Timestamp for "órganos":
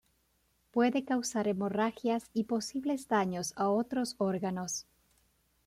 4.17-4.87